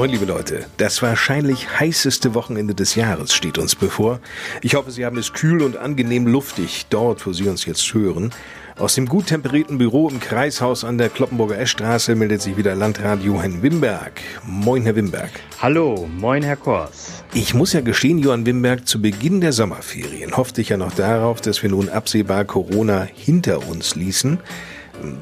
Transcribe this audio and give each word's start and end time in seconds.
Moin, 0.00 0.12
liebe 0.12 0.24
Leute. 0.24 0.64
Das 0.78 1.02
wahrscheinlich 1.02 1.78
heißeste 1.78 2.32
Wochenende 2.32 2.74
des 2.74 2.94
Jahres 2.94 3.34
steht 3.34 3.58
uns 3.58 3.76
bevor. 3.76 4.20
Ich 4.62 4.74
hoffe, 4.74 4.90
Sie 4.90 5.04
haben 5.04 5.18
es 5.18 5.34
kühl 5.34 5.60
und 5.60 5.76
angenehm 5.76 6.26
luftig 6.26 6.86
dort, 6.88 7.26
wo 7.26 7.34
Sie 7.34 7.46
uns 7.46 7.66
jetzt 7.66 7.92
hören. 7.92 8.30
Aus 8.78 8.94
dem 8.94 9.04
gut 9.04 9.26
temperierten 9.26 9.76
Büro 9.76 10.08
im 10.08 10.18
Kreishaus 10.18 10.84
an 10.84 10.96
der 10.96 11.10
Kloppenburger 11.10 11.58
Eschstraße 11.58 12.14
meldet 12.14 12.40
sich 12.40 12.56
wieder 12.56 12.74
Landrat 12.74 13.22
Johann 13.22 13.62
Wimberg. 13.62 14.22
Moin, 14.46 14.84
Herr 14.84 14.96
Wimberg. 14.96 15.32
Hallo, 15.58 16.08
moin, 16.16 16.42
Herr 16.42 16.56
Kors. 16.56 17.22
Ich 17.34 17.52
muss 17.52 17.74
ja 17.74 17.82
gestehen, 17.82 18.16
Johann 18.16 18.46
Wimberg, 18.46 18.88
zu 18.88 19.02
Beginn 19.02 19.42
der 19.42 19.52
Sommerferien 19.52 20.34
hoffte 20.34 20.62
ich 20.62 20.70
ja 20.70 20.78
noch 20.78 20.94
darauf, 20.94 21.42
dass 21.42 21.62
wir 21.62 21.68
nun 21.68 21.90
absehbar 21.90 22.46
Corona 22.46 23.02
hinter 23.02 23.68
uns 23.68 23.96
ließen. 23.96 24.38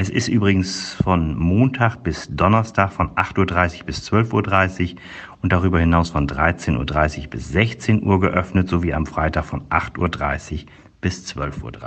Es 0.00 0.10
ist 0.10 0.28
übrigens 0.28 0.94
von 1.02 1.36
Montag 1.36 2.04
bis 2.04 2.28
Donnerstag 2.30 2.92
von 2.92 3.10
8.30 3.16 3.80
Uhr 3.80 3.86
bis 3.86 4.08
12.30 4.08 4.92
Uhr 4.92 5.00
und 5.42 5.50
darüber 5.50 5.80
hinaus 5.80 6.10
von 6.10 6.28
13.30 6.28 7.22
Uhr 7.22 7.30
bis 7.30 7.48
16 7.48 8.04
Uhr 8.04 8.20
geöffnet, 8.20 8.68
sowie 8.68 8.94
am 8.94 9.06
Freitag 9.06 9.46
von 9.46 9.62
8.30 9.70 10.52
Uhr 10.52 10.66
bis 11.00 11.26
12.30 11.26 11.64
Uhr. 11.64 11.80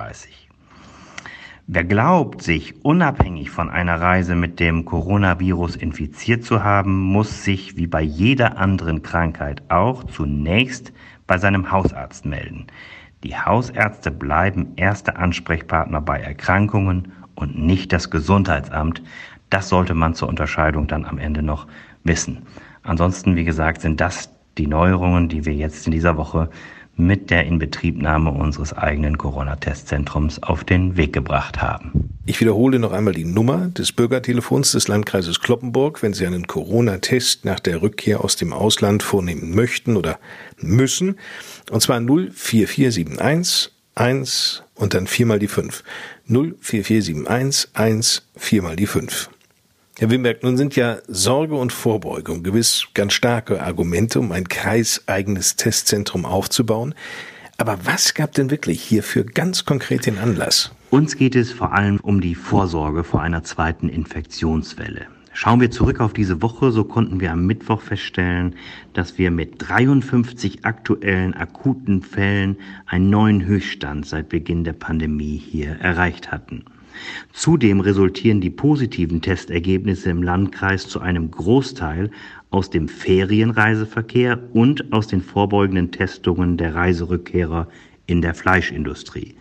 Wer 1.67 1.85
glaubt, 1.85 2.41
sich 2.41 2.83
unabhängig 2.83 3.49
von 3.49 3.69
einer 3.69 4.01
Reise 4.01 4.35
mit 4.35 4.59
dem 4.59 4.83
Coronavirus 4.83 5.77
infiziert 5.77 6.43
zu 6.43 6.65
haben, 6.65 6.99
muss 6.99 7.45
sich 7.45 7.77
wie 7.77 7.87
bei 7.87 8.01
jeder 8.01 8.57
anderen 8.57 9.03
Krankheit 9.03 9.63
auch 9.69 10.03
zunächst 10.03 10.91
bei 11.27 11.37
seinem 11.37 11.71
Hausarzt 11.71 12.25
melden. 12.25 12.67
Die 13.23 13.37
Hausärzte 13.37 14.11
bleiben 14.11 14.73
erste 14.75 15.15
Ansprechpartner 15.15 16.01
bei 16.01 16.19
Erkrankungen 16.19 17.13
und 17.41 17.57
nicht 17.57 17.91
das 17.91 18.09
Gesundheitsamt. 18.09 19.01
Das 19.49 19.67
sollte 19.67 19.93
man 19.93 20.15
zur 20.15 20.29
Unterscheidung 20.29 20.87
dann 20.87 21.05
am 21.05 21.17
Ende 21.17 21.43
noch 21.43 21.67
wissen. 22.03 22.43
Ansonsten, 22.83 23.35
wie 23.35 23.43
gesagt, 23.43 23.81
sind 23.81 23.99
das 23.99 24.29
die 24.57 24.67
Neuerungen, 24.67 25.27
die 25.27 25.45
wir 25.45 25.53
jetzt 25.53 25.85
in 25.85 25.91
dieser 25.91 26.17
Woche 26.17 26.49
mit 26.97 27.31
der 27.31 27.45
Inbetriebnahme 27.45 28.31
unseres 28.31 28.73
eigenen 28.73 29.17
Corona-Testzentrums 29.17 30.43
auf 30.43 30.63
den 30.63 30.97
Weg 30.97 31.13
gebracht 31.13 31.61
haben. 31.61 32.09
Ich 32.25 32.39
wiederhole 32.39 32.79
noch 32.79 32.91
einmal 32.91 33.13
die 33.13 33.25
Nummer 33.25 33.69
des 33.69 33.91
Bürgertelefons 33.91 34.73
des 34.73 34.87
Landkreises 34.87 35.39
Kloppenburg, 35.39 36.03
wenn 36.03 36.13
Sie 36.13 36.27
einen 36.27 36.47
Corona-Test 36.47 37.45
nach 37.45 37.59
der 37.59 37.81
Rückkehr 37.81 38.23
aus 38.23 38.35
dem 38.35 38.53
Ausland 38.53 39.03
vornehmen 39.03 39.55
möchten 39.55 39.97
oder 39.97 40.19
müssen. 40.59 41.17
Und 41.71 41.81
zwar 41.81 41.99
04471 41.99 43.71
1 43.95 44.63
und 44.75 44.93
dann 44.93 45.07
viermal 45.07 45.39
die 45.39 45.47
5. 45.47 45.83
04471 46.31 47.69
1 47.73 48.23
viermal 48.37 48.77
die 48.77 48.87
5. 48.87 49.29
Herr 49.97 50.09
Wimberg, 50.09 50.43
nun 50.43 50.55
sind 50.55 50.77
ja 50.77 50.99
Sorge 51.07 51.55
und 51.55 51.73
Vorbeugung 51.73 52.41
gewiss 52.41 52.87
ganz 52.93 53.13
starke 53.13 53.61
Argumente, 53.61 54.19
um 54.19 54.31
ein 54.31 54.47
kreiseigenes 54.47 55.57
Testzentrum 55.57 56.25
aufzubauen. 56.25 56.95
Aber 57.57 57.79
was 57.83 58.13
gab 58.13 58.31
denn 58.31 58.49
wirklich 58.49 58.81
hierfür 58.81 59.25
ganz 59.25 59.65
konkret 59.65 60.05
den 60.05 60.17
Anlass? 60.17 60.71
Uns 60.89 61.17
geht 61.17 61.35
es 61.35 61.51
vor 61.51 61.73
allem 61.73 61.99
um 61.99 62.21
die 62.21 62.35
Vorsorge 62.35 63.03
vor 63.03 63.21
einer 63.21 63.43
zweiten 63.43 63.89
Infektionswelle. 63.89 65.07
Schauen 65.33 65.61
wir 65.61 65.71
zurück 65.71 66.01
auf 66.01 66.11
diese 66.11 66.41
Woche, 66.41 66.71
so 66.71 66.83
konnten 66.83 67.21
wir 67.21 67.31
am 67.31 67.45
Mittwoch 67.45 67.81
feststellen, 67.81 68.55
dass 68.93 69.17
wir 69.17 69.31
mit 69.31 69.55
53 69.57 70.65
aktuellen 70.65 71.33
akuten 71.33 72.01
Fällen 72.01 72.57
einen 72.85 73.09
neuen 73.09 73.45
Höchststand 73.45 74.05
seit 74.05 74.27
Beginn 74.27 74.65
der 74.65 74.73
Pandemie 74.73 75.37
hier 75.37 75.71
erreicht 75.79 76.31
hatten. 76.31 76.65
Zudem 77.31 77.79
resultieren 77.79 78.41
die 78.41 78.49
positiven 78.49 79.21
Testergebnisse 79.21 80.09
im 80.09 80.21
Landkreis 80.21 80.87
zu 80.87 80.99
einem 80.99 81.31
Großteil 81.31 82.11
aus 82.49 82.69
dem 82.69 82.89
Ferienreiseverkehr 82.89 84.37
und 84.51 84.91
aus 84.91 85.07
den 85.07 85.21
vorbeugenden 85.21 85.91
Testungen 85.91 86.57
der 86.57 86.75
Reiserückkehrer 86.75 87.69
in 88.05 88.21
der 88.21 88.35
Fleischindustrie. 88.35 89.35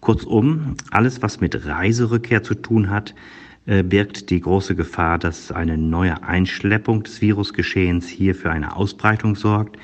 Kurzum, 0.00 0.76
alles, 0.92 1.20
was 1.20 1.40
mit 1.40 1.66
Reiserückkehr 1.66 2.44
zu 2.44 2.54
tun 2.54 2.90
hat, 2.90 3.14
birgt 3.64 4.30
die 4.30 4.40
große 4.40 4.74
Gefahr, 4.74 5.18
dass 5.18 5.52
eine 5.52 5.78
neue 5.78 6.22
Einschleppung 6.24 7.04
des 7.04 7.20
Virusgeschehens 7.20 8.08
hier 8.08 8.34
für 8.34 8.50
eine 8.50 8.74
Ausbreitung 8.74 9.36
sorgt. 9.36 9.78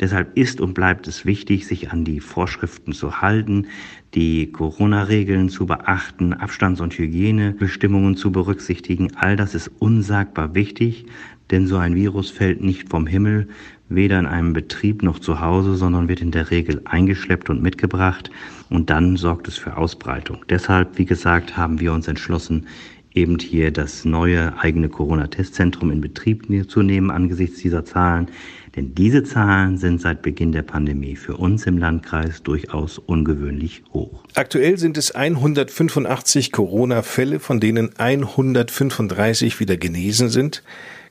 Deshalb 0.00 0.36
ist 0.36 0.60
und 0.60 0.74
bleibt 0.74 1.08
es 1.08 1.24
wichtig, 1.26 1.66
sich 1.66 1.90
an 1.90 2.04
die 2.04 2.20
Vorschriften 2.20 2.92
zu 2.92 3.20
halten, 3.20 3.66
die 4.14 4.52
Corona-Regeln 4.52 5.48
zu 5.48 5.66
beachten, 5.66 6.32
Abstands- 6.32 6.80
und 6.80 6.96
Hygienebestimmungen 6.96 8.16
zu 8.16 8.30
berücksichtigen. 8.30 9.12
All 9.16 9.34
das 9.34 9.54
ist 9.54 9.70
unsagbar 9.80 10.54
wichtig, 10.54 11.06
denn 11.50 11.66
so 11.66 11.76
ein 11.76 11.94
Virus 11.94 12.30
fällt 12.30 12.62
nicht 12.62 12.88
vom 12.88 13.06
Himmel, 13.06 13.48
weder 13.88 14.18
in 14.18 14.26
einem 14.26 14.52
Betrieb 14.52 15.02
noch 15.02 15.18
zu 15.18 15.40
Hause, 15.40 15.76
sondern 15.76 16.08
wird 16.08 16.22
in 16.22 16.30
der 16.30 16.50
Regel 16.50 16.80
eingeschleppt 16.84 17.50
und 17.50 17.62
mitgebracht 17.62 18.30
und 18.70 18.90
dann 18.90 19.16
sorgt 19.16 19.46
es 19.46 19.58
für 19.58 19.76
Ausbreitung. 19.76 20.44
Deshalb, 20.48 20.96
wie 20.96 21.04
gesagt, 21.04 21.56
haben 21.56 21.80
wir 21.80 21.92
uns 21.92 22.08
entschlossen, 22.08 22.66
eben 23.14 23.38
hier 23.38 23.70
das 23.70 24.04
neue 24.04 24.58
eigene 24.58 24.88
Corona-Testzentrum 24.88 25.90
in 25.92 26.00
Betrieb 26.00 26.46
zu 26.68 26.82
nehmen 26.82 27.10
angesichts 27.10 27.60
dieser 27.60 27.84
Zahlen. 27.84 28.28
Denn 28.74 28.94
diese 28.94 29.22
Zahlen 29.22 29.78
sind 29.78 30.00
seit 30.00 30.20
Beginn 30.22 30.50
der 30.50 30.62
Pandemie 30.62 31.14
für 31.14 31.36
uns 31.36 31.64
im 31.66 31.78
Landkreis 31.78 32.42
durchaus 32.42 32.98
ungewöhnlich 32.98 33.84
hoch. 33.92 34.24
Aktuell 34.34 34.78
sind 34.78 34.98
es 34.98 35.12
185 35.12 36.50
Corona-Fälle, 36.50 37.38
von 37.38 37.60
denen 37.60 37.90
135 37.96 39.60
wieder 39.60 39.76
genesen 39.76 40.28
sind. 40.28 40.64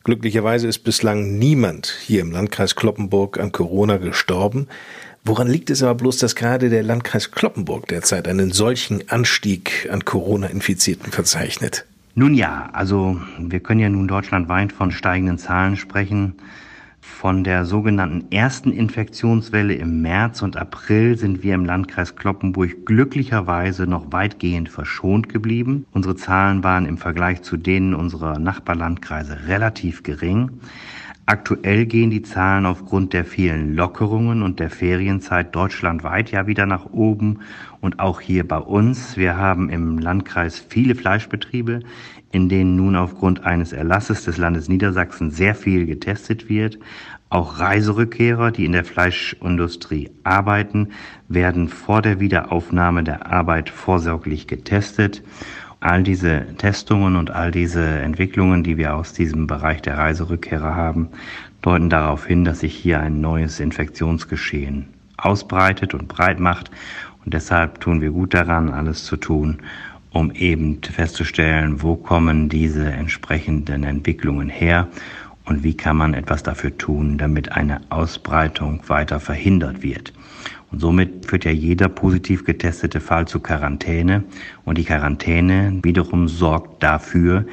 Glücklicherweise 0.04 0.68
ist 0.68 0.80
bislang 0.80 1.40
niemand 1.40 1.98
hier 2.06 2.20
im 2.20 2.32
Landkreis 2.32 2.76
Kloppenburg 2.76 3.40
an 3.40 3.54
Corona 3.54 3.96
gestorben. 3.96 4.68
Woran 5.24 5.48
liegt 5.48 5.70
es 5.70 5.82
aber 5.82 5.96
bloß, 5.96 6.18
dass 6.18 6.36
gerade 6.36 6.70
der 6.70 6.84
Landkreis 6.84 7.32
Kloppenburg 7.32 7.88
derzeit 7.88 8.28
einen 8.28 8.52
solchen 8.52 9.10
Anstieg 9.10 9.88
an 9.90 10.04
Corona-Infizierten 10.04 11.14
verzeichnet? 11.14 11.86
Nun 12.16 12.36
ja, 12.36 12.70
also 12.74 13.20
wir 13.40 13.60
können 13.60 13.80
ja 13.80 13.90
nun 13.90 14.08
deutschlandweit 14.08 14.72
von 14.72 14.92
steigenden 14.92 15.40
Zahlen 15.40 15.78
sprechen. 15.78 16.36
Von 17.02 17.44
der 17.44 17.66
sogenannten 17.66 18.32
ersten 18.32 18.72
Infektionswelle 18.72 19.74
im 19.74 20.04
März 20.04 20.44
und 20.44 20.56
April 20.56 21.18
sind 21.18 21.42
wir 21.42 21.56
im 21.56 21.66
Landkreis 21.66 22.16
Kloppenburg 22.16 22.86
glücklicherweise 22.86 23.88
noch 23.88 24.12
weitgehend 24.12 24.70
verschont 24.70 25.28
geblieben. 25.28 25.88
Unsere 25.92 26.16
Zahlen 26.16 26.64
waren 26.64 26.86
im 26.86 27.00
Vergleich 27.00 27.42
zu 27.42 27.58
denen 27.58 27.96
unserer 27.96 28.38
Nachbarlandkreise 28.38 29.48
relativ 29.48 30.04
gering. 30.04 30.52
Aktuell 31.26 31.88
gehen 31.88 32.12
die 32.12 32.22
Zahlen 32.22 32.68
aufgrund 32.68 33.14
der 33.14 33.26
vielen 33.26 33.76
Lockerungen 33.76 34.44
und 34.44 34.60
der 34.60 34.70
Ferienzeit 34.70 35.56
deutschlandweit 35.56 36.30
ja 36.32 36.46
wieder 36.46 36.68
nach 36.68 36.86
oben 36.92 37.40
und 37.84 38.00
auch 38.00 38.22
hier 38.22 38.48
bei 38.48 38.58
uns. 38.58 39.18
Wir 39.18 39.36
haben 39.36 39.70
im 39.70 40.00
Landkreis 40.00 40.58
viele 40.58 40.96
Fleischbetriebe, 40.96 41.82
in 42.32 42.48
denen 42.48 42.78
nun 42.78 42.96
aufgrund 42.96 43.44
eines 43.44 43.74
Erlasses 43.74 44.24
des 44.24 44.38
Landes 44.38 44.70
Niedersachsen 44.70 45.32
sehr 45.32 45.54
viel 45.54 45.86
getestet 45.86 46.48
wird. 46.48 46.80
Auch 47.30 47.60
Reiserückkehrer, 47.60 48.52
die 48.52 48.64
in 48.64 48.72
der 48.72 48.86
Fleischindustrie 48.86 50.12
arbeiten, 50.24 50.92
werden 51.28 51.68
vor 51.68 52.02
der 52.02 52.22
Wiederaufnahme 52.22 53.04
der 53.04 53.30
Arbeit 53.30 53.70
vorsorglich 53.70 54.48
getestet. 54.48 55.22
All 55.82 56.04
diese 56.04 56.56
Testungen 56.58 57.18
und 57.18 57.32
all 57.32 57.52
diese 57.52 57.86
Entwicklungen, 57.86 58.64
die 58.64 58.78
wir 58.78 58.96
aus 58.96 59.12
diesem 59.12 59.46
Bereich 59.46 59.82
der 59.82 59.98
Reiserückkehrer 59.98 60.74
haben, 60.74 61.10
deuten 61.62 61.90
darauf 61.90 62.26
hin, 62.26 62.46
dass 62.46 62.62
sich 62.62 62.76
hier 62.76 63.02
ein 63.02 63.20
neues 63.20 63.60
Infektionsgeschehen 63.60 64.88
ausbreitet 65.18 65.94
und 65.94 66.08
breit 66.08 66.40
macht. 66.40 66.72
Und 67.26 67.34
deshalb 67.34 67.80
tun 67.80 68.02
wir 68.02 68.12
gut 68.12 68.34
daran, 68.34 68.70
alles 68.70 69.06
zu 69.06 69.18
tun, 69.18 69.60
um 70.12 70.32
eben 70.32 70.82
festzustellen, 70.82 71.82
wo 71.82 71.96
kommen 71.96 72.50
diese 72.50 72.86
entsprechenden 72.92 73.84
Entwicklungen 73.84 74.50
her 74.50 74.88
und 75.46 75.64
wie 75.64 75.76
kann 75.76 75.98
man 75.98 76.14
etwas 76.14 76.44
dafür 76.44 76.78
tun, 76.78 77.18
damit 77.18 77.52
eine 77.52 77.82
Ausbreitung 77.90 78.82
weiter 78.88 79.20
verhindert 79.20 79.84
wird. 79.84 80.14
Und 80.72 80.80
somit 80.80 81.28
führt 81.28 81.46
ja 81.46 81.52
jeder 81.52 81.88
positiv 81.88 82.46
getestete 82.46 83.00
Fall 83.00 83.28
zu 83.28 83.40
Quarantäne. 83.40 84.24
Und 84.66 84.78
die 84.78 84.86
Quarantäne 84.86 85.80
wiederum 85.84 86.28
sorgt 86.28 86.82
dafür, 86.82 87.46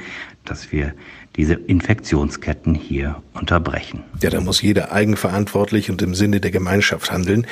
dass 0.45 0.73
wir 0.73 0.95
diese 1.37 1.55
Infektionsketten 1.55 2.75
hier 2.75 3.23
unterbrechen. 3.35 4.03
Ja, 4.21 4.31
da 4.31 4.41
muss 4.41 4.63
jeder 4.63 4.93
eigenverantwortlich 4.93 5.91
und 5.91 6.03
im 6.03 6.15
Sinne 6.15 6.41
der 6.41 6.51
Gemeinschaft 6.51 7.13
handeln. 7.13 7.47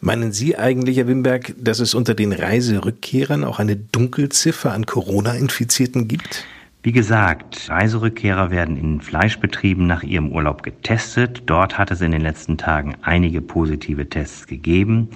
Meinen 0.00 0.32
Sie 0.32 0.56
eigentlich, 0.56 0.98
Herr 0.98 1.08
Wimberg, 1.08 1.54
dass 1.58 1.80
es 1.80 1.94
unter 1.94 2.14
den 2.14 2.32
Reiserückkehrern 2.32 3.44
auch 3.44 3.58
eine 3.58 3.76
Dunkelziffer 3.76 4.72
an 4.72 4.86
Corona-Infizierten 4.86 6.08
gibt? 6.08 6.44
Wie 6.84 6.92
gesagt, 6.92 7.70
Reiserückkehrer 7.70 8.50
werden 8.50 8.76
in 8.76 9.00
Fleischbetrieben 9.00 9.86
nach 9.86 10.02
ihrem 10.02 10.32
Urlaub 10.32 10.64
getestet. 10.64 11.44
Dort 11.46 11.78
hat 11.78 11.92
es 11.92 12.00
in 12.00 12.10
den 12.10 12.22
letzten 12.22 12.58
Tagen 12.58 12.96
einige 13.02 13.40
positive 13.40 14.08
Tests 14.08 14.48
gegeben. 14.48 15.10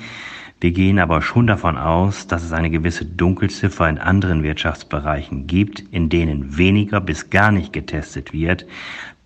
Wir 0.59 0.71
gehen 0.71 0.99
aber 0.99 1.21
schon 1.21 1.47
davon 1.47 1.77
aus, 1.77 2.29
dass 2.29 2.43
es 2.43 2.53
eine 2.53 2.71
gewisse 2.71 3.05
Dunkelziffer 3.05 3.91
in 3.91 3.99
anderen 3.99 4.43
Wirtschaftsbereichen 4.43 5.47
gibt, 5.47 5.81
in 5.91 6.09
denen 6.09 6.57
weniger 6.57 6.99
bis 7.01 7.29
gar 7.29 7.53
nicht 7.53 7.75
getestet 7.75 8.33
wird. 8.33 8.65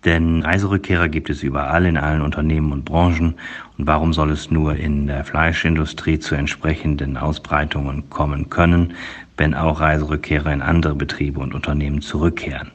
Denn 0.03 0.41
Reiserückkehrer 0.41 1.07
gibt 1.07 1.29
es 1.29 1.41
überall 1.41 1.85
in 1.85 1.95
allen 1.95 2.21
Unternehmen 2.21 2.73
und 2.73 2.83
Branchen. 2.83 3.35
Und 3.77 3.87
warum 3.87 4.11
soll 4.11 4.31
es 4.31 4.51
nur 4.51 4.75
in 4.75 5.07
der 5.07 5.23
Fleischindustrie 5.23 6.19
zu 6.19 6.35
entsprechenden 6.35 7.15
Ausbreitungen 7.15 8.09
kommen 8.09 8.49
können, 8.49 8.93
wenn 9.37 9.53
auch 9.53 9.79
Reiserückkehrer 9.79 10.51
in 10.51 10.61
andere 10.61 10.95
Betriebe 10.95 11.39
und 11.39 11.55
Unternehmen 11.55 12.01
zurückkehren? 12.01 12.71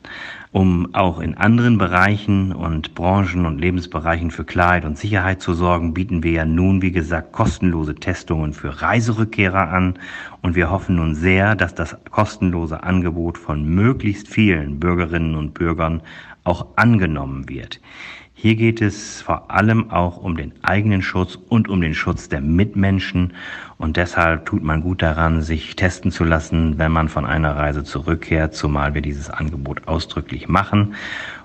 Um 0.57 0.95
auch 0.95 1.21
in 1.21 1.37
anderen 1.37 1.77
Bereichen 1.77 2.51
und 2.53 2.95
Branchen 2.95 3.45
und 3.45 3.59
Lebensbereichen 3.59 4.31
für 4.31 4.47
Klarheit 4.47 4.87
und 4.87 4.97
Sicherheit 4.97 5.43
zu 5.43 5.53
sorgen, 5.53 5.93
bieten 5.93 6.23
wir 6.23 6.31
ja 6.31 6.45
nun, 6.47 6.81
wie 6.81 6.93
gesagt, 6.93 7.33
kostenlose 7.33 7.95
Testungen 7.95 8.55
für 8.55 8.81
Reiserückkehrer 8.81 9.69
an. 9.69 9.99
Und 10.41 10.55
wir 10.55 10.71
hoffen 10.71 10.97
nun 10.97 11.15
sehr, 11.15 11.57
dass 11.57 11.75
das 11.75 11.99
kostenlose 12.11 12.83
Angebot 12.85 13.37
von 13.37 13.67
möglichst 13.67 14.29
vielen 14.29 14.81
Bürgerinnen 14.81 15.35
und 15.35 15.53
Bürgern 15.53 16.01
auch 16.45 16.69
angenommen 16.77 17.51
wird. 17.51 17.83
Hier 18.39 18.55
geht 18.55 18.83
es 18.83 19.23
vor 19.23 19.51
allem 19.51 19.91
auch 19.91 20.19
um 20.19 20.37
den 20.37 20.53
eigenen 20.63 21.01
Schutz 21.01 21.39
und 21.49 21.71
um 21.71 21.81
den 21.81 21.95
Schutz 21.95 22.29
der 22.29 22.43
Mitmenschen. 22.43 23.33
Und 23.79 23.97
deshalb 23.97 24.45
tut 24.45 24.63
man 24.63 24.83
gut 24.83 25.01
daran, 25.01 25.41
sich 25.41 25.75
testen 25.75 26.11
zu 26.11 26.23
lassen, 26.23 26.77
wenn 26.77 26.93
man 26.93 27.09
von 27.09 27.25
einer 27.25 27.57
Reise 27.57 27.83
zurückkehrt, 27.83 28.55
zumal 28.55 28.93
wir 28.93 29.01
dieses 29.01 29.31
Angebot 29.31 29.89
ausdrücklich 29.89 30.49
machen. 30.49 30.97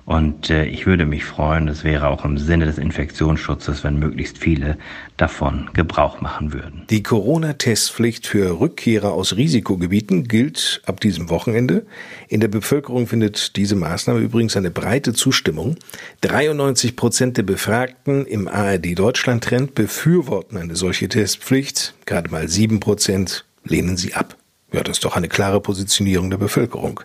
Und 0.06 0.50
äh, 0.50 0.66
ich 0.66 0.86
würde 0.86 1.06
mich 1.06 1.24
freuen, 1.24 1.68
es 1.68 1.84
wäre 1.84 2.08
auch 2.08 2.26
im 2.26 2.38
Sinne 2.38 2.66
des 2.66 2.78
Infektionsschutzes, 2.78 3.84
wenn 3.84 4.00
möglichst 4.00 4.38
viele 4.38 4.78
davon 5.18 5.70
Gebrauch 5.74 6.22
machen 6.22 6.54
würden. 6.54 6.84
Die 6.90 7.04
Corona-Testpflicht 7.04 8.26
für 8.28 8.60
Rückkehrer 8.60 9.14
aus 9.14 9.36
Risikogebieten 9.36 10.28
gilt 10.28 10.82
ab 10.86 11.00
diesem 11.00 11.30
Wochenende. 11.30 11.86
In 12.28 12.42
der 12.42 12.48
Bevölkerung 12.48 13.08
findet 13.08 13.56
diese 13.56 13.76
Maßnahme 13.76 14.20
übrigens 14.20 14.58
eine 14.58 14.72
breite 14.72 15.14
Zustimmung. 15.14 15.76
93 16.22 16.96
Prozent 16.96 17.38
der 17.38 17.44
Befragten 17.44 18.26
im 18.26 18.48
ARD 18.48 18.98
Deutschland-Trend 18.98 19.76
befürworten 19.76 20.58
eine 20.58 20.76
solche 20.76 21.10
Testpflicht. 21.10 21.94
Gerade 22.06 22.32
mal 22.32 22.48
sieben 22.48 22.80
Prozent 22.80 23.46
lehnen 23.64 23.98
sie 23.98 24.14
ab. 24.14 24.36
Ja, 24.74 24.84
das 24.84 24.98
ist 24.98 25.06
doch 25.06 25.18
eine 25.18 25.28
klare 25.28 25.60
Positionierung 25.60 26.30
der 26.30 26.38
Bevölkerung. 26.38 27.02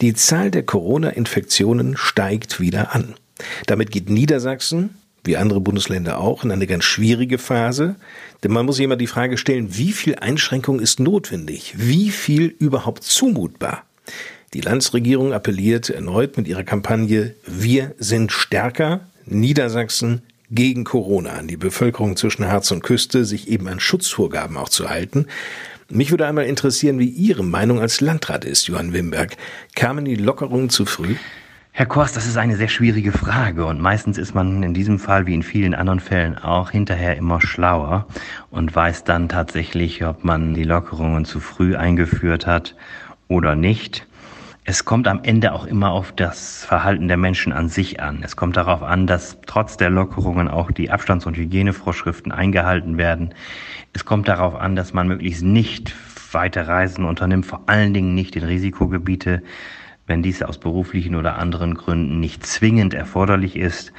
Die 0.00 0.14
Zahl 0.14 0.50
der 0.50 0.64
Corona-Infektionen 0.64 1.96
steigt 1.96 2.58
wieder 2.58 2.94
an. 2.94 3.14
Damit 3.66 3.92
geht 3.92 4.10
Niedersachsen, 4.10 4.96
wie 5.22 5.36
andere 5.36 5.60
Bundesländer 5.60 6.18
auch, 6.18 6.42
in 6.44 6.50
eine 6.50 6.66
ganz 6.66 6.84
schwierige 6.84 7.38
Phase. 7.38 7.96
Denn 8.42 8.52
man 8.52 8.66
muss 8.66 8.76
sich 8.76 8.84
immer 8.84 8.96
die 8.96 9.06
Frage 9.06 9.38
stellen, 9.38 9.76
wie 9.76 9.92
viel 9.92 10.16
Einschränkung 10.16 10.80
ist 10.80 10.98
notwendig? 10.98 11.74
Wie 11.76 12.10
viel 12.10 12.46
überhaupt 12.58 13.04
zumutbar? 13.04 13.84
Die 14.52 14.60
Landesregierung 14.60 15.32
appelliert 15.32 15.90
erneut 15.90 16.36
mit 16.36 16.48
ihrer 16.48 16.64
Kampagne 16.64 17.34
Wir 17.46 17.94
sind 17.98 18.32
stärker. 18.32 19.00
Niedersachsen 19.26 20.22
gegen 20.50 20.84
Corona 20.84 21.30
an 21.30 21.48
die 21.48 21.56
Bevölkerung 21.56 22.16
zwischen 22.16 22.46
Harz 22.46 22.70
und 22.70 22.82
Küste, 22.82 23.24
sich 23.24 23.48
eben 23.48 23.66
an 23.66 23.80
Schutzvorgaben 23.80 24.56
auch 24.56 24.68
zu 24.68 24.88
halten. 24.88 25.26
Mich 25.88 26.10
würde 26.10 26.26
einmal 26.26 26.46
interessieren, 26.46 26.98
wie 26.98 27.08
Ihre 27.08 27.44
Meinung 27.44 27.78
als 27.78 28.00
Landrat 28.00 28.44
ist, 28.44 28.66
Johann 28.66 28.92
Wimberg. 28.92 29.36
Kamen 29.76 30.04
die 30.04 30.16
Lockerungen 30.16 30.68
zu 30.68 30.84
früh? 30.84 31.14
Herr 31.70 31.86
Kors, 31.86 32.12
das 32.12 32.26
ist 32.26 32.36
eine 32.36 32.56
sehr 32.56 32.66
schwierige 32.66 33.12
Frage 33.12 33.66
und 33.66 33.80
meistens 33.80 34.18
ist 34.18 34.34
man 34.34 34.64
in 34.64 34.74
diesem 34.74 34.98
Fall 34.98 35.26
wie 35.26 35.34
in 35.34 35.44
vielen 35.44 35.74
anderen 35.74 36.00
Fällen 36.00 36.38
auch 36.38 36.70
hinterher 36.70 37.16
immer 37.16 37.40
schlauer 37.40 38.08
und 38.50 38.74
weiß 38.74 39.04
dann 39.04 39.28
tatsächlich, 39.28 40.04
ob 40.04 40.24
man 40.24 40.54
die 40.54 40.64
Lockerungen 40.64 41.24
zu 41.24 41.38
früh 41.38 41.76
eingeführt 41.76 42.48
hat 42.48 42.74
oder 43.28 43.54
nicht. 43.54 44.08
Es 44.68 44.84
kommt 44.84 45.06
am 45.06 45.20
Ende 45.22 45.52
auch 45.52 45.64
immer 45.64 45.92
auf 45.92 46.10
das 46.10 46.64
Verhalten 46.64 47.06
der 47.06 47.16
Menschen 47.16 47.52
an 47.52 47.68
sich 47.68 48.00
an. 48.00 48.22
Es 48.24 48.34
kommt 48.34 48.56
darauf 48.56 48.82
an, 48.82 49.06
dass 49.06 49.38
trotz 49.46 49.76
der 49.76 49.90
Lockerungen 49.90 50.48
auch 50.48 50.72
die 50.72 50.90
Abstands- 50.90 51.24
und 51.24 51.36
Hygienevorschriften 51.36 52.32
eingehalten 52.32 52.98
werden. 52.98 53.32
Es 53.92 54.04
kommt 54.04 54.26
darauf 54.26 54.56
an, 54.56 54.74
dass 54.74 54.92
man 54.92 55.06
möglichst 55.06 55.44
nicht 55.44 55.94
weite 56.32 56.66
Reisen 56.66 57.04
unternimmt, 57.04 57.46
vor 57.46 57.62
allen 57.66 57.94
Dingen 57.94 58.16
nicht 58.16 58.34
in 58.34 58.42
Risikogebiete, 58.42 59.40
wenn 60.08 60.24
dies 60.24 60.42
aus 60.42 60.58
beruflichen 60.58 61.14
oder 61.14 61.38
anderen 61.38 61.76
Gründen 61.76 62.18
nicht 62.18 62.44
zwingend 62.44 62.92
erforderlich 62.92 63.54
ist. 63.54 63.92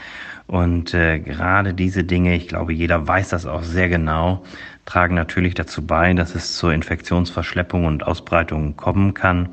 Und 0.48 0.94
äh, 0.94 1.20
gerade 1.20 1.74
diese 1.74 2.04
Dinge, 2.04 2.36
ich 2.36 2.50
glaube, 2.50 2.74
jeder 2.74 3.08
weiß 3.08 3.30
das 3.30 3.46
auch 3.46 3.64
sehr 3.64 3.88
genau, 3.88 4.44
tragen 4.86 5.16
natürlich 5.16 5.54
dazu 5.54 5.88
bei, 5.88 6.14
dass 6.14 6.36
es 6.36 6.58
zur 6.58 6.74
Infektionsverschleppung 6.74 7.86
und 7.86 8.06
Ausbreitung 8.06 8.76
kommen 8.76 9.14
kann. 9.14 9.48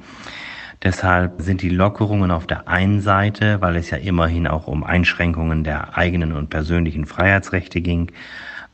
Deshalb 0.84 1.40
sind 1.40 1.62
die 1.62 1.70
Lockerungen 1.70 2.30
auf 2.30 2.46
der 2.46 2.68
einen 2.68 3.00
Seite, 3.00 3.62
weil 3.62 3.76
es 3.76 3.88
ja 3.88 3.96
immerhin 3.96 4.46
auch 4.46 4.66
um 4.66 4.84
Einschränkungen 4.84 5.64
der 5.64 5.96
eigenen 5.96 6.32
und 6.32 6.50
persönlichen 6.50 7.06
Freiheitsrechte 7.06 7.80
ging, 7.80 8.12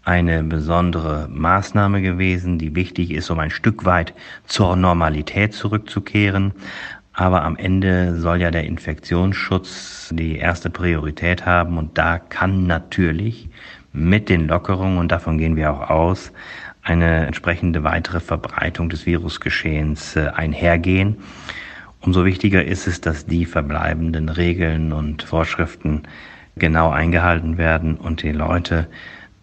eine 0.03 0.43
besondere 0.43 1.29
Maßnahme 1.31 2.03
gewesen, 2.03 2.59
die 2.59 2.75
wichtig 2.75 3.13
ist, 3.13 3.31
um 3.31 3.39
ein 3.39 3.51
Stück 3.51 3.85
weit 3.85 4.13
zur 4.47 4.75
Normalität 4.75 5.55
zurückzukehren. 5.55 6.53
Aber 7.13 7.45
am 7.45 7.57
Ende 7.57 8.19
soll 8.19 8.41
ja 8.41 8.51
der 8.51 8.65
Infektionsschutz 8.65 10.13
die 10.13 10.37
erste 10.37 10.69
Priorität 10.69 11.47
haben 11.47 11.79
und 11.79 11.97
da 11.97 12.19
kann 12.19 12.67
natürlich 12.67 13.49
mit 13.93 14.29
den 14.29 14.49
Lockerungen, 14.49 14.99
und 14.99 15.13
davon 15.13 15.39
gehen 15.39 15.55
wir 15.55 15.73
auch 15.73 15.91
aus, 15.91 16.33
eine 16.83 17.27
entsprechende 17.27 17.85
weitere 17.85 18.19
Verbreitung 18.19 18.89
des 18.89 19.07
Virusgeschehens 19.07 20.17
äh, 20.17 20.29
einhergehen. 20.35 21.19
Umso 22.03 22.25
wichtiger 22.25 22.65
ist 22.65 22.87
es, 22.87 23.01
dass 23.01 23.27
die 23.27 23.45
verbleibenden 23.45 24.31
Regeln 24.31 24.93
und 24.93 25.23
Vorschriften 25.23 26.03
genau 26.57 26.91
eingehalten 26.91 27.59
werden 27.59 27.97
und 27.97 28.23
die 28.23 28.33
Leute 28.33 28.87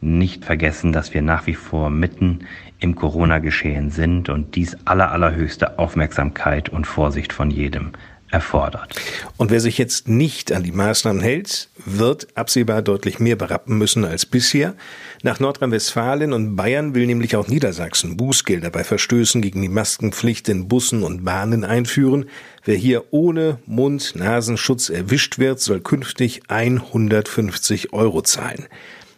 nicht 0.01 0.45
vergessen, 0.45 0.91
dass 0.91 1.13
wir 1.13 1.21
nach 1.21 1.47
wie 1.47 1.55
vor 1.55 1.89
mitten 1.89 2.39
im 2.79 2.95
Corona-Geschehen 2.95 3.89
sind 3.89 4.29
und 4.29 4.55
dies 4.55 4.77
aller, 4.85 5.11
allerhöchste 5.11 5.79
Aufmerksamkeit 5.79 6.69
und 6.69 6.85
Vorsicht 6.85 7.33
von 7.33 7.49
jedem 7.51 7.91
erfordert. 8.29 8.93
Und 9.37 9.51
wer 9.51 9.59
sich 9.59 9.77
jetzt 9.77 10.07
nicht 10.07 10.51
an 10.51 10.63
die 10.63 10.71
Maßnahmen 10.71 11.21
hält, 11.21 11.69
wird 11.85 12.27
absehbar 12.35 12.81
deutlich 12.81 13.19
mehr 13.19 13.35
berappen 13.35 13.77
müssen 13.77 14.03
als 14.03 14.25
bisher. 14.25 14.75
Nach 15.23 15.39
Nordrhein-Westfalen 15.39 16.33
und 16.33 16.55
Bayern 16.55 16.93
will 16.93 17.05
nämlich 17.05 17.35
auch 17.35 17.47
Niedersachsen 17.47 18.17
Bußgelder 18.17 18.69
bei 18.69 18.83
Verstößen 18.83 19.41
gegen 19.41 19.61
die 19.61 19.69
Maskenpflicht 19.69 20.49
in 20.49 20.67
Bussen 20.67 21.03
und 21.03 21.23
Bahnen 21.23 21.63
einführen. 21.63 22.25
Wer 22.65 22.75
hier 22.75 23.05
ohne 23.11 23.59
Mund-Nasenschutz 23.65 24.89
erwischt 24.89 25.39
wird, 25.39 25.61
soll 25.61 25.79
künftig 25.79 26.41
150 26.49 27.93
Euro 27.93 28.21
zahlen. 28.21 28.67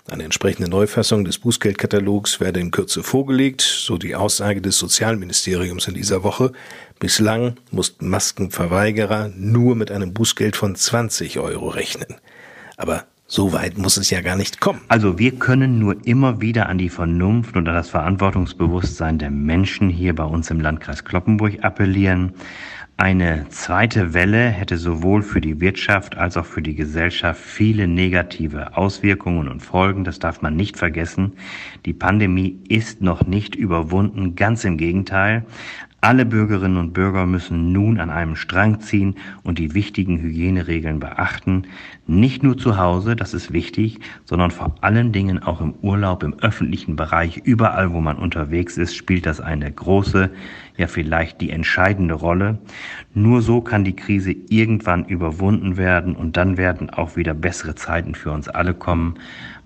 Eine 0.10 0.24
entsprechende 0.24 0.68
Neufassung 0.70 1.24
des 1.24 1.38
Bußgeldkatalogs 1.38 2.40
werde 2.40 2.60
in 2.60 2.72
Kürze 2.72 3.04
vorgelegt, 3.04 3.62
so 3.62 4.00
die 4.00 4.16
Aussage 4.16 4.60
des 4.60 4.80
Sozialministeriums 4.80 5.88
in 5.88 5.94
dieser 5.94 6.24
Woche. 6.24 6.52
Bislang 7.00 7.58
mussten 7.70 8.10
Maskenverweigerer 8.10 9.30
nur 9.36 9.76
mit 9.76 9.92
einem 9.92 10.16
Bußgeld 10.16 10.56
von 10.56 10.76
20 10.76 11.38
Euro 11.38 11.70
rechnen. 11.70 12.16
Aber 12.76 13.06
so 13.28 13.54
weit 13.54 13.78
muss 13.78 13.98
es 13.98 14.10
ja 14.10 14.22
gar 14.22 14.36
nicht 14.36 14.60
kommen. 14.60 14.82
Also 14.88 15.20
wir 15.20 15.34
können 15.34 15.78
nur 15.78 15.96
immer 16.08 16.42
wieder 16.42 16.70
an 16.70 16.80
die 16.80 16.90
Vernunft 16.90 17.56
und 17.56 17.68
an 17.68 17.76
das 17.76 17.90
Verantwortungsbewusstsein 17.90 19.20
der 19.20 19.30
Menschen 19.30 19.90
hier 19.90 20.16
bei 20.16 20.24
uns 20.24 20.50
im 20.50 20.60
Landkreis 20.60 21.06
Kloppenburg 21.06 21.64
appellieren. 21.64 22.34
Eine 23.00 23.48
zweite 23.48 24.14
Welle 24.14 24.50
hätte 24.50 24.78
sowohl 24.78 25.22
für 25.22 25.40
die 25.40 25.62
Wirtschaft 25.62 26.18
als 26.18 26.36
auch 26.36 26.46
für 26.46 26.62
die 26.62 26.76
Gesellschaft 26.76 27.40
viele 27.40 27.88
negative 27.88 28.76
Auswirkungen 28.76 29.48
und 29.48 29.62
Folgen. 29.62 30.04
Das 30.04 30.20
darf 30.20 30.42
man 30.42 30.58
nicht 30.58 30.76
vergessen. 30.76 31.32
Die 31.86 31.94
Pandemie 31.94 32.60
ist 32.68 33.02
noch 33.02 33.26
nicht 33.26 33.56
überwunden. 33.56 34.36
Ganz 34.36 34.66
im 34.66 34.76
Gegenteil. 34.76 35.46
Alle 36.02 36.26
Bürgerinnen 36.26 36.78
und 36.78 36.94
Bürger 36.94 37.26
müssen 37.26 37.74
nun 37.74 38.00
an 38.00 38.10
einem 38.10 38.38
Strang 38.38 38.80
ziehen 38.80 39.16
und 39.44 39.60
die 39.60 39.74
wichtigen 39.74 40.20
Hygieneregeln 40.20 41.02
beachten. 41.02 41.64
Nicht 42.08 42.42
nur 42.42 42.58
zu 42.58 42.78
Hause, 42.78 43.18
das 43.18 43.34
ist 43.34 43.52
wichtig, 43.52 44.00
sondern 44.24 44.52
vor 44.52 44.76
allen 44.80 45.12
Dingen 45.12 45.44
auch 45.44 45.60
im 45.60 45.74
Urlaub, 45.82 46.24
im 46.24 46.40
öffentlichen 46.40 46.96
Bereich, 46.96 47.42
überall, 47.44 47.92
wo 47.92 48.00
man 48.00 48.18
unterwegs 48.18 48.78
ist, 48.78 48.96
spielt 48.96 49.26
das 49.26 49.42
eine 49.42 49.70
große, 49.70 50.30
ja 50.78 50.88
vielleicht 50.88 51.42
die 51.42 51.50
entscheidende 51.50 52.14
Rolle. 52.14 52.60
Nur 53.14 53.42
so 53.42 53.60
kann 53.60 53.84
die 53.84 53.96
Krise 53.96 54.32
irgendwann 54.32 55.04
überwunden 55.04 55.76
werden 55.76 56.16
und 56.16 56.38
dann 56.38 56.56
werden 56.56 56.90
auch 56.90 57.18
wieder 57.18 57.34
bessere 57.34 57.76
Zeiten 57.76 58.16
für 58.16 58.32
uns 58.32 58.48
alle 58.48 58.74
kommen. 58.74 59.16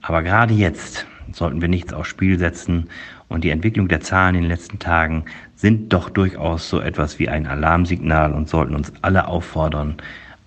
Aber 0.01 0.23
gerade 0.23 0.55
jetzt 0.55 1.05
sollten 1.31 1.61
wir 1.61 1.69
nichts 1.69 1.93
aufs 1.93 2.09
Spiel 2.09 2.37
setzen. 2.37 2.89
Und 3.29 3.43
die 3.43 3.49
Entwicklung 3.49 3.87
der 3.87 4.01
Zahlen 4.01 4.35
in 4.35 4.41
den 4.41 4.49
letzten 4.49 4.79
Tagen 4.79 5.25
sind 5.55 5.93
doch 5.93 6.09
durchaus 6.09 6.69
so 6.69 6.79
etwas 6.79 7.19
wie 7.19 7.29
ein 7.29 7.47
Alarmsignal 7.47 8.33
und 8.33 8.49
sollten 8.49 8.75
uns 8.75 8.91
alle 9.01 9.27
auffordern, 9.27 9.95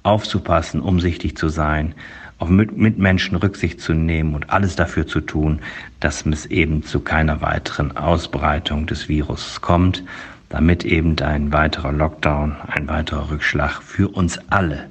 aufzupassen, 0.02 0.80
umsichtig 0.80 1.36
zu 1.36 1.48
sein, 1.48 1.94
auf 2.38 2.48
Mitmenschen 2.50 3.36
Rücksicht 3.36 3.80
zu 3.80 3.94
nehmen 3.94 4.34
und 4.34 4.50
alles 4.50 4.76
dafür 4.76 5.06
zu 5.06 5.20
tun, 5.20 5.60
dass 6.00 6.26
es 6.26 6.46
eben 6.46 6.82
zu 6.82 7.00
keiner 7.00 7.40
weiteren 7.40 7.96
Ausbreitung 7.96 8.86
des 8.86 9.08
Virus 9.08 9.62
kommt, 9.62 10.04
damit 10.50 10.84
eben 10.84 11.18
ein 11.20 11.52
weiterer 11.52 11.92
Lockdown, 11.92 12.56
ein 12.68 12.88
weiterer 12.88 13.30
Rückschlag 13.30 13.82
für 13.82 14.08
uns 14.08 14.38
alle 14.50 14.86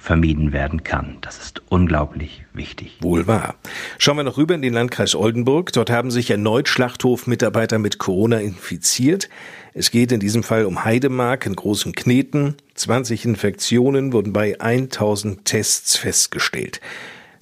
vermieden 0.00 0.52
werden 0.52 0.82
kann. 0.82 1.18
Das 1.20 1.38
ist 1.38 1.62
unglaublich 1.68 2.44
wichtig. 2.54 2.96
Wohl 3.00 3.26
wahr. 3.26 3.54
Schauen 3.98 4.16
wir 4.16 4.24
noch 4.24 4.38
rüber 4.38 4.54
in 4.54 4.62
den 4.62 4.72
Landkreis 4.72 5.14
Oldenburg. 5.14 5.72
Dort 5.72 5.90
haben 5.90 6.10
sich 6.10 6.30
erneut 6.30 6.68
Schlachthofmitarbeiter 6.68 7.78
mit 7.78 7.98
Corona 7.98 8.40
infiziert. 8.40 9.28
Es 9.74 9.90
geht 9.90 10.10
in 10.10 10.18
diesem 10.18 10.42
Fall 10.42 10.64
um 10.64 10.84
Heidemark 10.84 11.46
in 11.46 11.54
großen 11.54 11.92
Kneten. 11.92 12.56
20 12.74 13.26
Infektionen 13.26 14.12
wurden 14.12 14.32
bei 14.32 14.58
1000 14.58 15.44
Tests 15.44 15.96
festgestellt. 15.96 16.80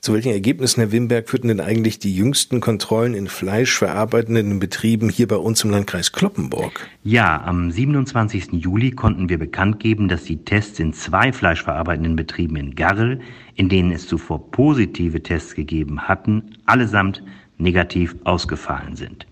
Zu 0.08 0.14
welchen 0.14 0.32
Ergebnissen, 0.32 0.80
Herr 0.80 0.90
Wimberg, 0.90 1.28
führten 1.28 1.48
denn 1.48 1.60
eigentlich 1.60 1.98
die 1.98 2.16
jüngsten 2.16 2.60
Kontrollen 2.60 3.12
in 3.12 3.26
fleischverarbeitenden 3.28 4.58
Betrieben 4.58 5.10
hier 5.10 5.28
bei 5.28 5.36
uns 5.36 5.62
im 5.64 5.68
Landkreis 5.68 6.12
Kloppenburg? 6.12 6.88
Ja, 7.04 7.44
am 7.44 7.70
27. 7.70 8.52
Juli 8.52 8.92
konnten 8.92 9.28
wir 9.28 9.36
bekannt 9.36 9.80
geben, 9.80 10.08
dass 10.08 10.24
die 10.24 10.42
Tests 10.42 10.78
in 10.78 10.94
zwei 10.94 11.30
fleischverarbeitenden 11.30 12.16
Betrieben 12.16 12.56
in 12.56 12.74
Garrel, 12.74 13.20
in 13.54 13.68
denen 13.68 13.92
es 13.92 14.06
zuvor 14.06 14.50
positive 14.50 15.22
Tests 15.22 15.54
gegeben 15.54 16.00
hatten, 16.00 16.56
allesamt 16.64 17.22
negativ 17.58 18.16
ausgefallen 18.24 18.96
sind. 18.96 19.26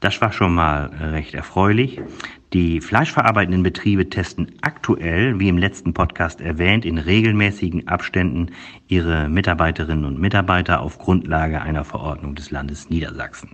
Das 0.00 0.20
war 0.20 0.30
schon 0.30 0.54
mal 0.54 0.90
recht 1.00 1.34
erfreulich. 1.34 2.00
Die 2.52 2.80
fleischverarbeitenden 2.80 3.64
Betriebe 3.64 4.08
testen 4.08 4.52
aktuell, 4.62 5.38
wie 5.40 5.48
im 5.48 5.58
letzten 5.58 5.92
Podcast 5.92 6.40
erwähnt, 6.40 6.84
in 6.86 6.98
regelmäßigen 6.98 7.88
Abständen 7.88 8.52
ihre 8.86 9.28
Mitarbeiterinnen 9.28 10.04
und 10.04 10.20
Mitarbeiter 10.20 10.80
auf 10.80 10.98
Grundlage 10.98 11.60
einer 11.60 11.84
Verordnung 11.84 12.36
des 12.36 12.52
Landes 12.52 12.88
Niedersachsen. 12.88 13.50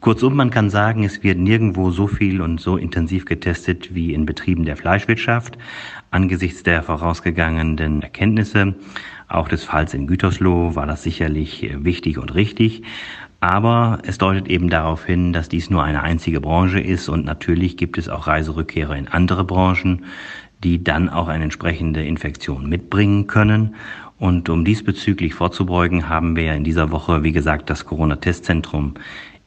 Kurzum, 0.00 0.36
man 0.36 0.50
kann 0.50 0.70
sagen, 0.70 1.02
es 1.04 1.22
wird 1.24 1.38
nirgendwo 1.38 1.90
so 1.90 2.06
viel 2.06 2.40
und 2.40 2.60
so 2.60 2.76
intensiv 2.76 3.24
getestet 3.24 3.94
wie 3.94 4.14
in 4.14 4.26
Betrieben 4.26 4.64
der 4.64 4.76
Fleischwirtschaft. 4.76 5.58
Angesichts 6.10 6.62
der 6.62 6.84
vorausgegangenen 6.84 8.00
Erkenntnisse, 8.00 8.74
auch 9.28 9.48
des 9.48 9.64
Falls 9.64 9.92
in 9.92 10.06
Gütersloh, 10.06 10.76
war 10.76 10.86
das 10.86 11.02
sicherlich 11.02 11.68
wichtig 11.78 12.18
und 12.18 12.34
richtig. 12.34 12.82
Aber 13.44 13.98
es 14.06 14.16
deutet 14.16 14.48
eben 14.48 14.70
darauf 14.70 15.04
hin, 15.04 15.34
dass 15.34 15.50
dies 15.50 15.68
nur 15.68 15.84
eine 15.84 16.02
einzige 16.02 16.40
Branche 16.40 16.80
ist 16.80 17.10
und 17.10 17.26
natürlich 17.26 17.76
gibt 17.76 17.98
es 17.98 18.08
auch 18.08 18.26
Reiserückkehrer 18.26 18.96
in 18.96 19.06
andere 19.06 19.44
Branchen, 19.44 20.06
die 20.62 20.82
dann 20.82 21.10
auch 21.10 21.28
eine 21.28 21.44
entsprechende 21.44 22.02
Infektion 22.02 22.70
mitbringen 22.70 23.26
können. 23.26 23.74
Und 24.18 24.48
um 24.48 24.64
diesbezüglich 24.64 25.34
vorzubeugen, 25.34 26.08
haben 26.08 26.36
wir 26.36 26.54
in 26.54 26.64
dieser 26.64 26.90
Woche, 26.90 27.22
wie 27.22 27.32
gesagt, 27.32 27.68
das 27.68 27.84
Corona-Testzentrum 27.84 28.94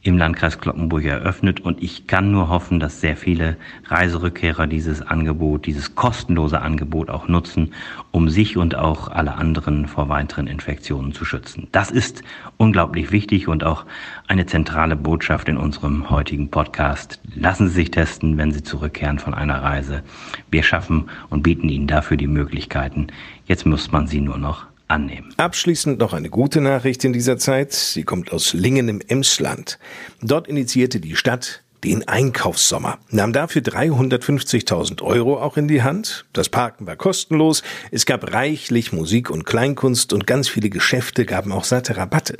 im 0.02 0.16
Landkreis 0.16 0.58
Kloppenburg 0.58 1.04
eröffnet 1.04 1.60
und 1.60 1.82
ich 1.82 2.06
kann 2.06 2.30
nur 2.30 2.48
hoffen, 2.48 2.78
dass 2.78 3.00
sehr 3.00 3.16
viele 3.16 3.56
Reiserückkehrer 3.86 4.68
dieses 4.68 5.02
Angebot, 5.02 5.66
dieses 5.66 5.96
kostenlose 5.96 6.62
Angebot 6.62 7.10
auch 7.10 7.26
nutzen, 7.26 7.74
um 8.12 8.28
sich 8.28 8.56
und 8.56 8.76
auch 8.76 9.08
alle 9.08 9.34
anderen 9.34 9.88
vor 9.88 10.08
weiteren 10.08 10.46
Infektionen 10.46 11.12
zu 11.12 11.24
schützen. 11.24 11.66
Das 11.72 11.90
ist 11.90 12.22
unglaublich 12.58 13.10
wichtig 13.10 13.48
und 13.48 13.64
auch 13.64 13.84
eine 14.28 14.46
zentrale 14.46 14.94
Botschaft 14.94 15.48
in 15.48 15.56
unserem 15.56 16.08
heutigen 16.10 16.48
Podcast. 16.48 17.20
Lassen 17.34 17.68
Sie 17.68 17.74
sich 17.74 17.90
testen, 17.90 18.38
wenn 18.38 18.52
Sie 18.52 18.62
zurückkehren 18.62 19.18
von 19.18 19.34
einer 19.34 19.62
Reise. 19.62 20.02
Wir 20.50 20.62
schaffen 20.62 21.10
und 21.28 21.42
bieten 21.42 21.68
Ihnen 21.68 21.88
dafür 21.88 22.16
die 22.16 22.28
Möglichkeiten. 22.28 23.08
Jetzt 23.48 23.66
muss 23.66 23.90
man 23.90 24.06
sie 24.06 24.20
nur 24.20 24.38
noch 24.38 24.67
annehmen. 24.88 25.32
Abschließend 25.36 25.98
noch 25.98 26.12
eine 26.12 26.30
gute 26.30 26.60
Nachricht 26.60 27.04
in 27.04 27.12
dieser 27.12 27.38
Zeit. 27.38 27.72
Sie 27.72 28.02
kommt 28.02 28.32
aus 28.32 28.52
Lingen 28.52 28.88
im 28.88 29.00
Emsland. 29.06 29.78
Dort 30.20 30.48
initiierte 30.48 31.00
die 31.00 31.16
Stadt 31.16 31.62
den 31.84 32.08
Einkaufssommer, 32.08 32.98
nahm 33.10 33.32
dafür 33.32 33.62
350.000 33.62 35.02
Euro 35.02 35.40
auch 35.40 35.56
in 35.56 35.68
die 35.68 35.82
Hand. 35.82 36.26
Das 36.32 36.48
Parken 36.48 36.86
war 36.86 36.96
kostenlos, 36.96 37.62
es 37.90 38.04
gab 38.04 38.32
reichlich 38.32 38.92
Musik 38.92 39.30
und 39.30 39.44
Kleinkunst 39.44 40.12
und 40.12 40.26
ganz 40.26 40.48
viele 40.48 40.70
Geschäfte 40.70 41.24
gaben 41.24 41.52
auch 41.52 41.64
satte 41.64 41.96
Rabatte. 41.96 42.38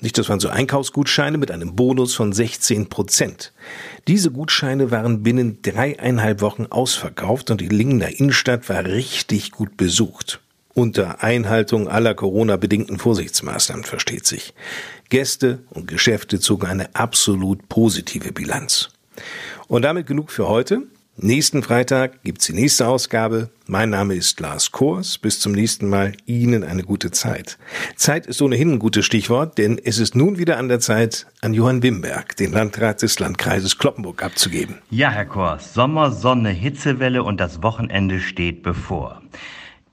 Nicht, 0.00 0.18
das 0.18 0.28
waren 0.28 0.40
so 0.40 0.48
Einkaufsgutscheine 0.48 1.38
mit 1.38 1.50
einem 1.50 1.74
Bonus 1.74 2.14
von 2.14 2.32
16 2.32 2.88
Prozent. 2.88 3.52
Diese 4.06 4.30
Gutscheine 4.30 4.90
waren 4.90 5.22
binnen 5.22 5.62
dreieinhalb 5.62 6.42
Wochen 6.42 6.66
ausverkauft 6.66 7.50
und 7.50 7.60
die 7.60 7.68
Lingener 7.68 8.20
Innenstadt 8.20 8.68
war 8.68 8.84
richtig 8.84 9.50
gut 9.50 9.76
besucht. 9.76 10.40
Unter 10.74 11.22
Einhaltung 11.22 11.86
aller 11.88 12.14
Corona-bedingten 12.14 12.98
Vorsichtsmaßnahmen 12.98 13.84
versteht 13.84 14.26
sich. 14.26 14.54
Gäste 15.08 15.60
und 15.70 15.86
Geschäfte 15.86 16.40
zogen 16.40 16.66
eine 16.66 16.92
absolut 16.96 17.68
positive 17.68 18.32
Bilanz. 18.32 18.90
Und 19.68 19.82
damit 19.82 20.08
genug 20.08 20.32
für 20.32 20.48
heute. 20.48 20.82
Nächsten 21.16 21.62
Freitag 21.62 22.24
gibt's 22.24 22.46
die 22.46 22.54
nächste 22.54 22.88
Ausgabe. 22.88 23.50
Mein 23.68 23.90
Name 23.90 24.16
ist 24.16 24.40
Lars 24.40 24.72
Kors. 24.72 25.16
Bis 25.16 25.38
zum 25.38 25.52
nächsten 25.52 25.88
Mal. 25.88 26.14
Ihnen 26.26 26.64
eine 26.64 26.82
gute 26.82 27.12
Zeit. 27.12 27.56
Zeit 27.94 28.26
ist 28.26 28.42
ohnehin 28.42 28.72
ein 28.72 28.78
gutes 28.80 29.06
Stichwort, 29.06 29.56
denn 29.58 29.80
es 29.82 30.00
ist 30.00 30.16
nun 30.16 30.38
wieder 30.38 30.56
an 30.58 30.68
der 30.68 30.80
Zeit, 30.80 31.28
an 31.40 31.54
Johann 31.54 31.84
Wimberg, 31.84 32.34
den 32.34 32.50
Landrat 32.50 33.00
des 33.02 33.20
Landkreises 33.20 33.78
Kloppenburg, 33.78 34.24
abzugeben. 34.24 34.78
Ja, 34.90 35.10
Herr 35.10 35.26
Kors, 35.26 35.72
Sommer, 35.72 36.10
Sonne, 36.10 36.50
Hitzewelle 36.50 37.22
und 37.22 37.38
das 37.38 37.62
Wochenende 37.62 38.18
steht 38.18 38.64
bevor. 38.64 39.22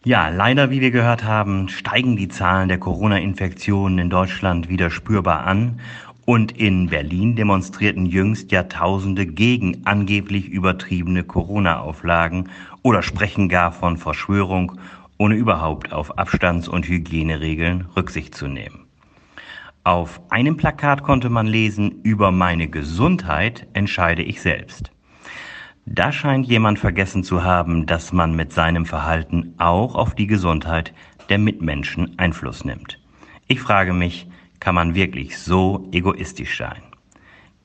Ja, 0.04 0.30
leider, 0.30 0.72
wie 0.72 0.82
wir 0.82 0.90
gehört 0.90 1.24
haben, 1.26 1.70
steigen 1.70 2.18
die 2.18 2.28
Zahlen 2.28 2.70
der 2.70 2.80
Corona-Infektionen 2.80 4.00
in 4.00 4.10
Deutschland 4.10 4.68
wieder 4.68 4.90
spürbar 4.90 5.46
an 5.46 5.80
und 6.26 6.54
in 6.54 6.88
Berlin 6.88 7.36
demonstrierten 7.36 8.08
jüngst 8.08 8.52
Jahrtausende 8.52 9.28
gegen 9.28 9.86
angeblich 9.86 10.50
übertriebene 10.50 11.24
Corona-Auflagen 11.24 12.50
oder 12.82 13.04
sprechen 13.04 13.48
gar 13.48 13.72
von 13.72 13.98
Verschwörung, 13.98 14.72
ohne 15.20 15.36
überhaupt 15.36 15.94
auf 15.94 16.18
Abstands- 16.18 16.68
und 16.68 16.88
Hygieneregeln 16.88 17.86
Rücksicht 17.96 18.34
zu 18.34 18.48
nehmen. 18.48 18.88
Auf 19.84 20.20
einem 20.32 20.58
Plakat 20.58 21.04
konnte 21.04 21.30
man 21.30 21.46
lesen, 21.46 22.02
über 22.02 22.32
meine 22.32 22.68
Gesundheit 22.70 23.68
entscheide 23.74 24.24
ich 24.24 24.42
selbst. 24.42 24.92
Da 25.86 26.12
scheint 26.12 26.46
jemand 26.48 26.78
vergessen 26.78 27.24
zu 27.24 27.44
haben, 27.44 27.88
dass 27.88 28.14
man 28.14 28.36
mit 28.36 28.54
seinem 28.54 28.86
Verhalten 28.86 29.56
auch 29.58 29.96
auf 29.96 30.14
die 30.14 30.28
Gesundheit 30.28 30.94
der 31.30 31.40
Mitmenschen 31.40 32.20
Einfluss 32.20 32.64
nimmt. 32.64 33.00
Ich 33.48 33.62
frage 33.62 33.94
mich, 33.94 34.28
kann 34.60 34.76
man 34.76 34.94
wirklich 34.94 35.40
so 35.40 35.90
egoistisch 35.92 36.58
sein? 36.58 36.84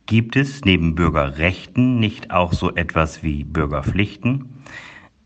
Gibt 0.06 0.36
es 0.36 0.64
neben 0.64 0.94
Bürgerrechten 0.94 1.98
nicht 2.00 2.30
auch 2.30 2.52
so 2.52 2.74
etwas 2.74 3.22
wie 3.22 3.44
Bürgerpflichten? 3.44 4.64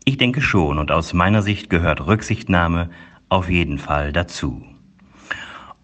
Ich 0.03 0.17
denke 0.17 0.41
schon 0.41 0.77
und 0.77 0.91
aus 0.91 1.13
meiner 1.13 1.43
Sicht 1.43 1.69
gehört 1.69 2.05
Rücksichtnahme 2.05 2.89
auf 3.29 3.49
jeden 3.49 3.77
Fall 3.77 4.11
dazu. 4.11 4.65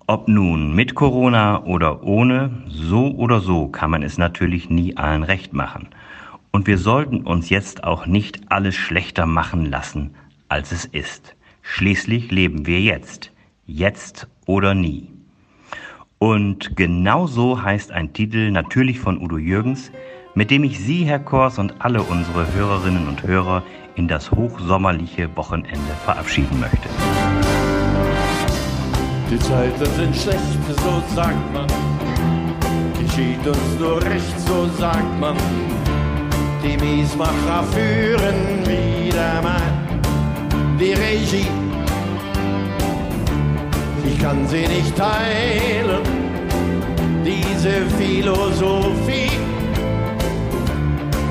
Ob 0.08 0.28
nun 0.28 0.74
mit 0.74 0.96
Corona 0.96 1.64
oder 1.64 2.04
ohne, 2.04 2.64
so 2.68 3.12
oder 3.16 3.40
so 3.40 3.68
kann 3.68 3.92
man 3.92 4.04
es 4.04 4.18
natürlich 4.18 4.70
nie 4.70 4.98
allen 4.98 5.24
recht 5.24 5.54
machen. 5.54 5.90
Und 6.52 6.68
wir 6.68 6.78
sollten 6.78 7.22
uns 7.22 7.50
jetzt 7.50 7.84
auch 7.84 8.06
nicht 8.06 8.52
alles 8.52 8.76
schlechter 8.76 9.26
machen 9.26 9.66
lassen, 9.66 10.16
als 10.50 10.72
es 10.72 10.86
ist. 10.86 11.36
Schließlich 11.62 12.32
leben 12.32 12.66
wir 12.66 12.80
jetzt. 12.80 13.32
Jetzt 13.66 14.28
oder 14.46 14.74
nie. 14.74 15.12
Und 16.20 16.76
genau 16.76 17.28
so 17.28 17.62
heißt 17.62 17.92
ein 17.92 18.14
Titel 18.14 18.52
natürlich 18.52 19.00
von 19.00 19.22
Udo 19.22 19.38
Jürgens, 19.38 19.92
mit 20.34 20.50
dem 20.50 20.64
ich 20.64 20.80
Sie, 20.80 21.04
Herr 21.04 21.20
Kors, 21.20 21.60
und 21.60 21.76
alle 21.80 22.02
unsere 22.02 22.52
Hörerinnen 22.54 23.08
und 23.08 23.24
Hörer 23.24 23.64
in 23.96 24.08
das 24.08 24.32
hochsommerliche 24.32 25.36
Wochenende 25.36 25.94
verabschieden 26.06 26.60
möchte. 26.60 26.90
Die 29.30 29.40
Zeiten 29.40 29.86
sind 29.86 30.16
schlecht, 30.16 30.40
so 30.68 31.16
sagt 31.16 31.54
man. 31.54 31.68
Geschieht 33.00 33.46
uns 33.46 33.80
nur 33.80 34.02
recht, 34.02 34.40
so 34.40 34.68
sagt 34.78 35.20
man. 35.20 35.36
Die 36.68 36.78
Miesmacher 36.78 37.64
führen 37.72 38.68
wieder 38.68 39.42
mal 39.42 39.62
die 40.78 40.94
Regie 40.94 41.48
ich 44.18 44.24
kann 44.24 44.48
sie 44.48 44.68
nicht 44.68 44.96
teilen, 44.96 46.02
diese 47.24 47.86
Philosophie. 47.98 49.32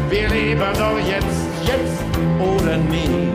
Wir 0.08 0.28
leben 0.28 0.72
doch 0.74 0.98
jetzt, 1.06 1.48
jetzt 1.64 2.04
oder 2.38 2.76
nie. 2.76 3.28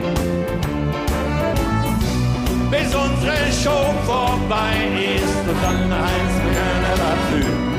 Bis 2.70 2.96
unsere 2.96 3.52
Show 3.62 3.94
vorbei 4.06 4.76
ist 5.16 5.50
und 5.50 5.62
dann 5.62 5.92
heißt 5.92 6.42
keiner 6.56 6.96
dafür. 6.98 7.71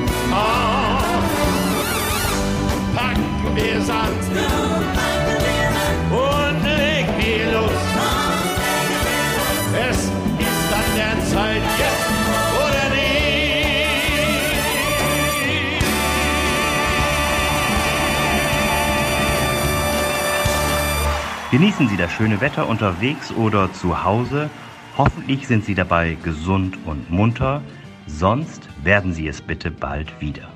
Genießen 21.52 21.86
Sie 21.86 21.98
das 21.98 22.10
schöne 22.10 22.40
Wetter 22.40 22.66
unterwegs 22.66 23.30
oder 23.30 23.70
zu 23.74 24.04
Hause. 24.04 24.48
Hoffentlich 24.96 25.46
sind 25.46 25.66
Sie 25.66 25.74
dabei 25.74 26.16
gesund 26.22 26.78
und 26.86 27.10
munter. 27.10 27.60
Sonst 28.06 28.66
werden 28.82 29.12
Sie 29.12 29.28
es 29.28 29.42
bitte 29.42 29.70
bald 29.70 30.18
wieder. 30.18 30.48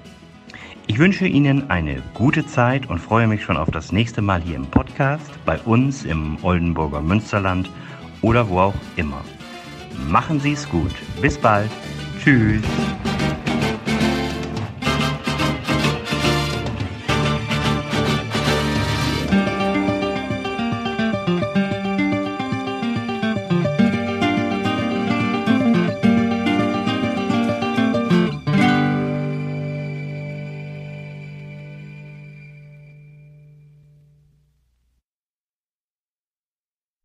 Ich 0.87 0.99
wünsche 0.99 1.27
Ihnen 1.27 1.69
eine 1.69 2.03
gute 2.15 2.47
Zeit 2.47 2.89
und 2.89 2.99
freue 2.99 3.27
mich 3.27 3.45
schon 3.45 3.59
auf 3.59 3.71
das 3.71 3.93
nächste 3.93 4.23
Mal 4.23 4.41
hier 4.41 4.57
im 4.57 4.69
Podcast, 4.69 5.31
bei 5.45 5.59
uns 5.59 6.07
im 6.07 6.39
Oldenburger 6.43 7.03
Münsterland 7.03 7.69
oder 8.23 8.49
wo 8.49 8.61
auch 8.61 8.75
immer. 8.97 9.21
Machen 10.09 10.41
Sie 10.41 10.53
es 10.53 10.67
gut. 10.67 10.95
Bis 11.21 11.37
bald. 11.37 11.71
Tschüss. 12.25 12.63